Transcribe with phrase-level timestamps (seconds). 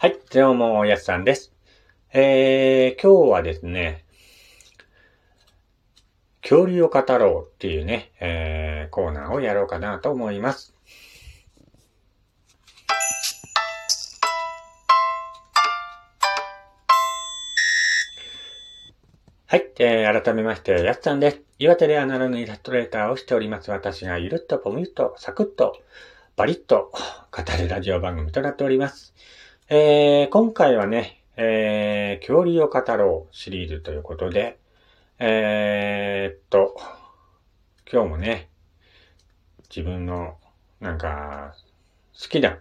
[0.00, 1.52] はい、どうも、やすさんです。
[2.12, 4.04] えー、今日はですね、
[6.40, 10.72] 恐竜を語ろうっていうね、えー、コーナーをやろうかなと思います。
[19.46, 21.40] はい、えー、改めまして、やすさんです。
[21.58, 23.72] 岩手でアナログイラストレーターをしております。
[23.72, 25.76] 私がゆるっとぽむっと、サクッと、
[26.36, 29.12] バリッと語るラジオ番組となっております。
[29.70, 34.58] えー、今回はね、えー、恐竜を語ろうシリーズということで、
[35.18, 36.74] えー、っと、
[37.92, 38.48] 今日もね、
[39.68, 40.38] 自分の、
[40.80, 41.54] なんか、
[42.18, 42.58] 好きな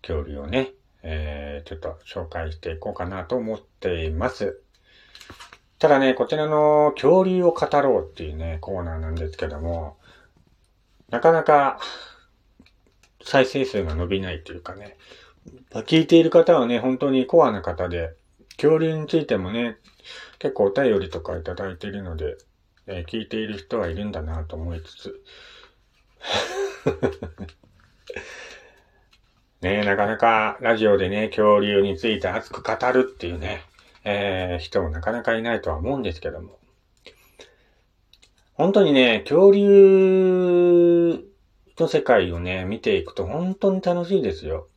[0.00, 4.62] 恐竜をね、えー、ちょっと紹介していこうかなと思っています。
[5.80, 9.96] ただね、こちらの恐竜を語ろうっていうね、コーナーなんですけども、
[11.08, 11.80] なかなか
[13.24, 14.96] 再生数が伸びないというかね、
[15.86, 18.14] 聞いている方はね、本当にコアな方で、
[18.56, 19.76] 恐竜についてもね、
[20.38, 22.36] 結構お便りとかいただいているので、
[22.86, 25.22] えー聞いている人はいるんだなと思いつつ。
[29.60, 33.62] ねなかなかラジオでね、恐竜について熱く語るっていうね、
[34.04, 36.58] えー人もなかなかいないとは思うんですけども。
[38.54, 41.24] 本当にね、恐竜
[41.78, 44.68] の世界をね、見ていくと本当に楽しいですよ。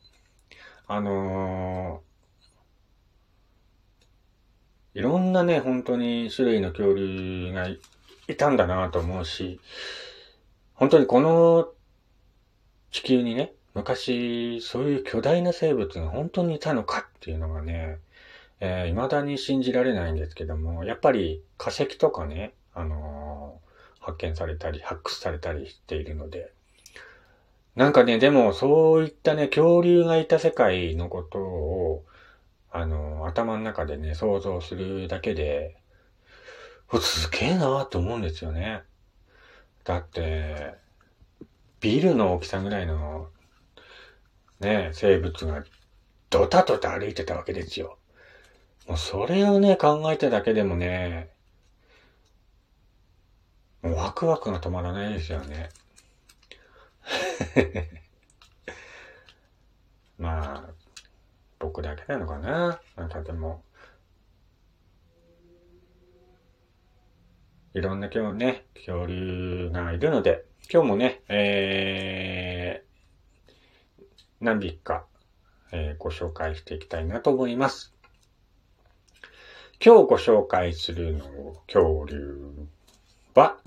[0.92, 7.80] あのーいろんなね、本当に種類の恐竜がい
[8.36, 9.58] たんだなと思うし、
[10.74, 11.72] 本当にこの
[12.90, 18.00] 地球にね、昔、そういう巨大な生物が本当にいたのかっていうのがね、
[18.60, 26.52] えー未だに信じられないんですけども、やっぱり化石とかね、あのー発見されたり、発掘されたりしているので、
[27.74, 32.04] なんかね、でもそういったね、恐竜がいた世界のことを、
[32.70, 35.76] あの、頭の中でね、想像するだけで、
[37.00, 38.82] すげえなと思うんですよね。
[39.84, 40.74] だって、
[41.80, 43.28] ビルの大きさぐらいの、
[44.60, 45.64] ね、生物が
[46.30, 47.98] ドタドタ歩いてたわけですよ。
[48.86, 51.30] もうそれをね、考えただけでもね、
[53.82, 55.70] もうワクワクが止まらないですよね。
[60.18, 60.70] まあ、
[61.58, 62.80] 僕だけなのかな？
[62.96, 63.64] なんかでも、
[67.74, 73.52] いろんな今日ね、恐竜がいるので、今日もね、えー、
[74.40, 75.06] 何匹か、
[75.72, 77.94] えーご紹介していきたいなと思います。
[79.84, 82.68] 今日ご紹介するの恐竜
[83.34, 83.58] は、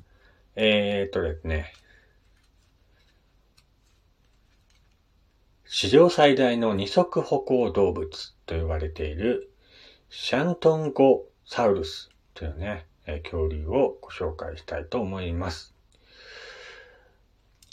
[0.56, 1.74] えーとですね、
[5.67, 9.49] 史上最大の二足歩行動物と言われている
[10.09, 15.73] シャントンゴサウルスというね、え恐竜をご紹介したいと思います。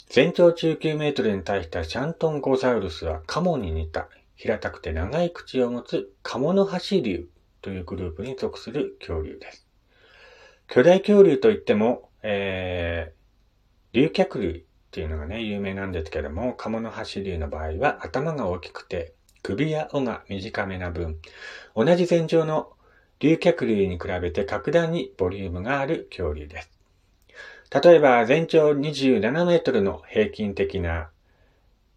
[0.09, 7.27] 全長19メートルに対したシャントンゴサウルスはカモに似た平たくて長い口を持つカモノハシ竜
[7.61, 9.67] というグループに属する恐竜です。
[10.67, 21.17] 巨大恐竜といっても、えー、竜脚類っていうのがね、有名なんですけども、カモノハシ竜の場合は頭が大きくて、首や尾が短めな分、
[21.75, 22.73] 同じ全長の
[23.17, 26.69] 竜脚類に比べて格段にボリュームがある恐竜です。
[27.83, 31.09] 例えば、全長27メートルの平均的な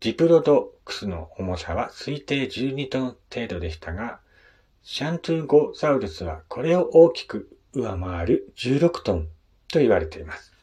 [0.00, 4.20] ディプロドクスの重さは推定12トン程度でしたが、
[4.82, 9.28] シャントゥーゴサウルスはこれを大きく上回る16トン
[9.70, 10.55] と言われています。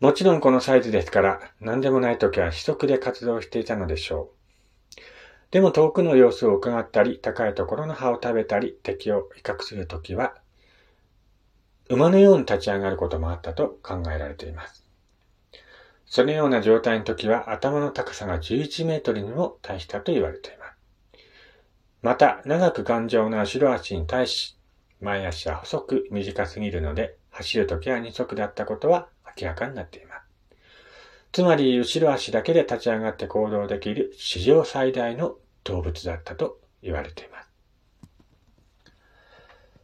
[0.00, 5.00] もちろんこのサイズですから、何でもない時は指則で活動していたのでしょう。
[5.50, 10.36] でも遠くの様子を伺ったり、高いところの葉を食べたり、敵を威嚇するときは、
[11.88, 14.84] 馬のように立ち上がることもあったと考えられています。
[16.06, 20.72] そのような状態の時は頭の高さが11メートルにも達したと言われています。
[22.02, 24.56] また、長く頑丈な後ろ足に対し、
[25.00, 29.08] 前足は細く短すぎるので、走るときは二足だったことは
[29.40, 30.22] 明らかになっています。
[31.32, 37.48] つまり、後ろ足だけで立ち上がって行動できる史上最大の動物だったと言われています。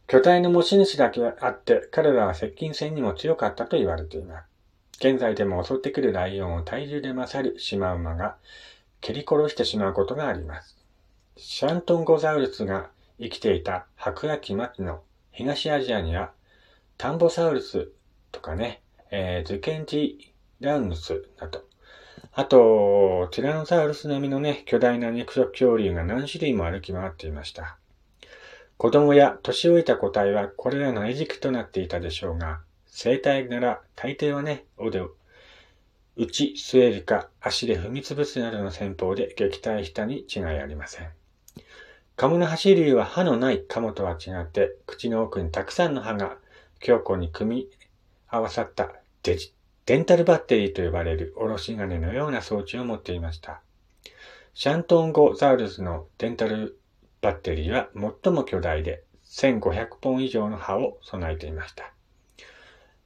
[0.07, 4.45] 巨体の持ち主だけあって、彼らは接近戦にも強かったと言われています。
[4.97, 8.37] 現在でも襲ってくるライオンを体重で勝るシマウマが
[9.01, 10.77] 蹴り殺してしまうことがあります。
[11.37, 16.31] シャントンゴザウルスが生きていた白亜紀末の東アジアには
[16.97, 17.89] タンボサウルス
[18.31, 18.81] とかね、
[19.17, 21.63] えーズケンジラウヌスなど
[22.33, 27.77] あと、ティラノサウルス並みのね、巨大な肉食恐竜が何種類も歩き回っていました。
[28.75, 35.11] 子供や年老いた個体はこれらの餌食となっていたでしょうが、生体なら大抵はね、腕を
[36.17, 41.09] 打ち据えるか足で踏み潰すなどの戦法で撃退したに違いありません。
[42.17, 46.37] カモノハシ竜は歯のないカモとは違って、口の奥にたくさんの歯が
[46.81, 47.69] 強固に組み
[48.27, 48.91] 合わさった
[49.25, 49.55] デジ
[49.87, 53.63] デンタルバッテリーと呼ばれるおろし金のような装置を持っていました。
[54.53, 56.79] シャントンゴザウルスのデンタル
[57.21, 61.91] バッテリーは最も巨大で1500本以上の歯を備えていました。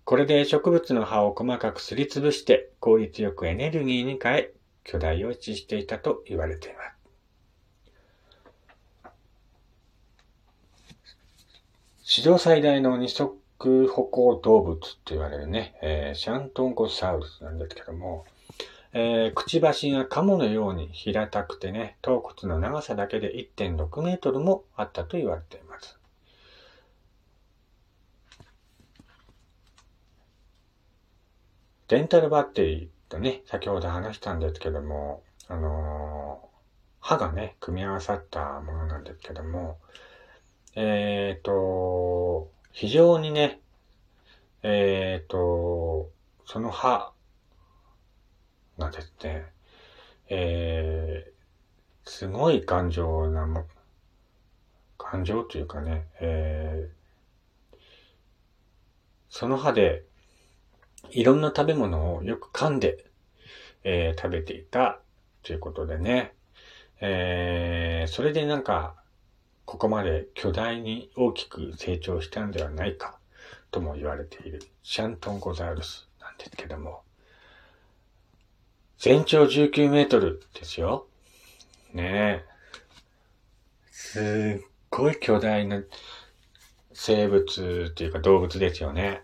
[0.04, 4.52] これで植物の葉を細かくすりつぶして効率よくエネルギーに変え
[4.84, 6.90] 巨大を維持していたと言われています。
[12.04, 18.26] 史上最大の二足歩行動物って言われるね、えー、シャントンコサウルスなんですけども、
[18.94, 26.00] えー、くちばしがカモのように平たくてね、頭骨の長さだけで1.6メートルもあったと言われています。
[31.90, 36.48] デンタルバッテリーとね、先ほど話したんですけども、あのー、
[37.02, 39.80] 歯がね、組み合わさったものなんですけども、
[40.76, 41.52] えっ、ー、と、
[42.72, 43.60] 非常にね、
[44.64, 46.10] えっ、ー、と、
[46.46, 47.12] その歯
[48.78, 49.46] がですね、
[50.30, 53.66] えー、すごい頑丈なも、
[54.98, 57.78] 頑丈というかね、えー、
[59.30, 60.04] その歯で
[61.12, 63.06] いろんな食べ物をよく噛んで、
[63.84, 65.00] えー、食べていた
[65.44, 66.34] ということでね、
[67.02, 68.96] えー、それでなんか、
[69.70, 73.20] ここまで巨大に大きく成長したんではないか
[73.70, 77.04] とも言われているシャントンゴザウルスなんですけども、
[78.98, 81.06] 全長19メートルですよ。
[81.94, 82.46] ねえ。
[83.92, 85.84] すっごい巨大な
[86.92, 89.22] 生物っていうか動物ですよね。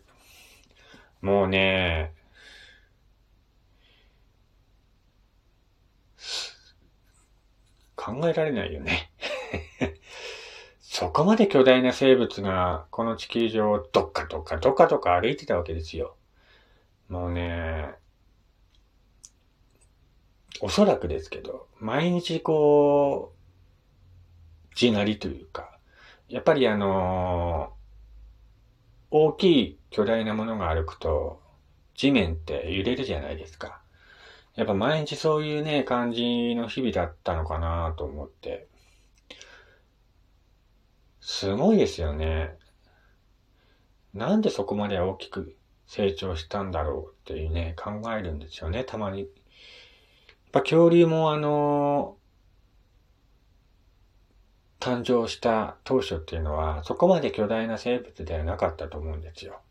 [1.22, 2.14] もうね、
[7.96, 9.10] 考えられないよね。
[10.98, 16.16] そこまで巨大な生物がこの地球上をどっかどっかどっかどっか歩いてたわけですよ。
[17.10, 17.96] もうね、
[20.62, 23.34] おそらくですけど、毎日こ
[24.72, 25.78] う、地鳴りというか、
[26.30, 27.74] やっぱりあの
[29.12, 31.42] 大きい巨大なものが歩くと、
[31.96, 33.82] 地面って揺れるじゃないですか。
[34.56, 38.70] やっぱ毎日そういうね、感じの日々だったのかなと思って。
[41.26, 42.56] すごいですよね。
[44.14, 45.56] なんでそこまで大きく
[45.88, 49.22] 成長したんだろうっていうね、考えるんですよね、たまに。
[49.22, 49.28] やっ
[50.52, 52.16] ぱ恐竜もあの
[54.80, 59.62] 誕生した当初っていうのは、そこまで巨大な生物ではなかったと思うんですよ。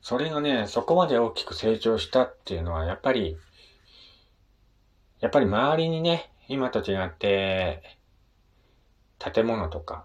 [0.00, 3.36] それがね、そこまで大きく成長したっていうのは、やっぱり、
[5.20, 7.82] やっぱり周りにね、今と違って、
[9.32, 10.04] 建物とか、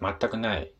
[0.00, 0.72] 全くない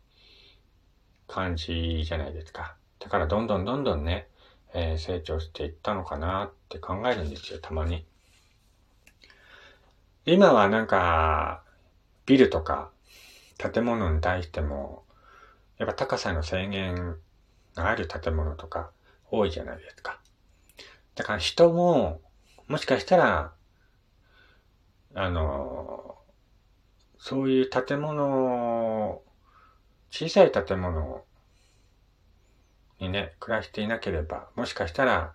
[1.27, 2.77] 感じじゃないですか。
[2.99, 4.29] だからどんどんどんどんね、
[4.75, 8.07] えー、成長していったのかなって考えるんですよ、たまに。
[10.27, 11.63] 今はなんか、
[12.27, 12.91] ビルとか
[13.59, 15.05] 建物に対しても、
[15.79, 17.17] やっぱ高さの制限
[17.75, 18.91] がある建物とか
[19.31, 20.21] 多いじゃないですか。
[21.15, 22.21] だから人も、
[22.69, 23.53] もしかしたら、
[25.15, 26.14] あの、
[27.27, 29.23] そういう建物、
[30.11, 31.25] 小さい建物
[33.01, 35.33] にね、暮らしていなければ、もしかしたら、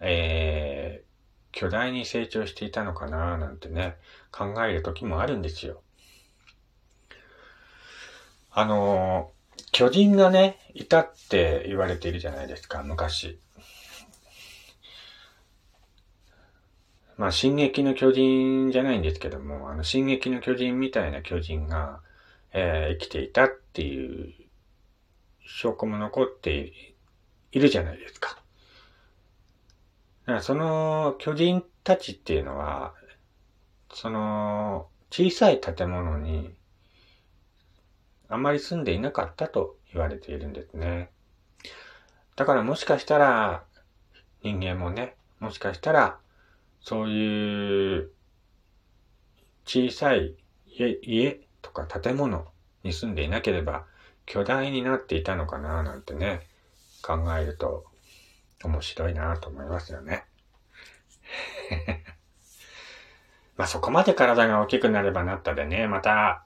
[0.00, 1.06] えー、
[1.50, 3.96] 巨大に成長していたのかななんてね、
[4.30, 5.82] 考える時もあるんですよ。
[8.52, 9.32] あの、
[9.72, 13.40] 巨人がね、いたって言われているじゃないですか、昔。
[17.18, 22.00] まあ、進撃の巨人じゃないんですけども、あの、進撃の巨人みたいな巨人が、
[22.52, 24.32] えー、生きていたっていう
[25.44, 26.72] 証拠も残って
[27.50, 28.30] いるじゃないですか。
[28.30, 28.34] だ
[30.26, 32.94] からその巨人たちっていうのは、
[33.92, 36.54] その小さい建物に
[38.28, 41.10] あまり住んでいなかったと言われているんですね。
[42.36, 43.64] だからもしかしたら
[44.44, 46.18] 人間もね、もしかしたら
[46.80, 48.10] そういう
[49.64, 50.34] 小さい
[50.66, 52.46] 家家とか建物
[52.82, 53.84] に住んでいなければ
[54.28, 56.40] 巨大になっていたのかななんてね、
[57.02, 57.86] 考えると
[58.62, 60.24] 面白いなと思いますよね。
[63.56, 66.44] まあそこまで体が大きくなればなったでね、また、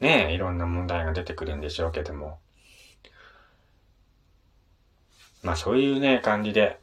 [0.00, 2.38] ねいろんな問題が出てくるんでしょうけども。
[5.42, 6.78] まあそういうね、感じで、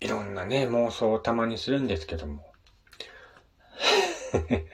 [0.00, 2.52] いろんなね、妄想をたまにするんですけども。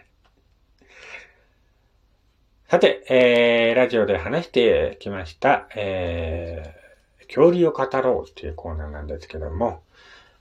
[2.69, 9.83] さて、えー、ラジオで話してきました、えー、恐竜を語ろうっていうコーナーなんですけども、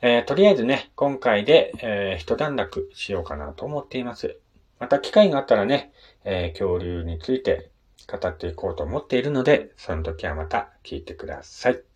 [0.02, 4.38] えー、とりあえずね、今回で、えー、一段落しようかなと思っています。
[4.80, 5.94] また機会があったらね、
[6.26, 7.70] えー、恐竜について
[8.08, 11.93] 語っていこうと思っているので、その時はまた聞いてください。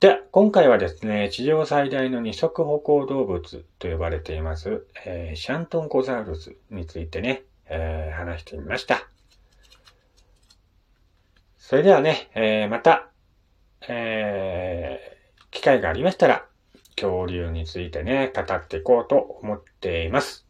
[0.00, 9.06] では、今回はですね、地上最大の二足歩行動物と呼ばれています、えー、シャントンコザウルスについてね、えー、話してみました。
[11.58, 13.10] それではね、えー、また、
[13.88, 16.46] えー、機会がありましたら、
[16.96, 20.46] 恐竜についてね、語っていこうと思っています。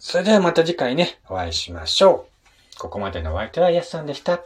[0.00, 2.26] それではまた次回ね、お会いしましょ
[2.74, 2.78] う。
[2.80, 4.42] ここまでのお相手はやすさんでした。